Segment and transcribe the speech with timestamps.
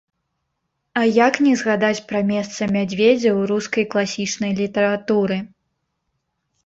[1.01, 5.37] А як не згадаць пра месца мядзведзя ў рускай класічнай літаратуры.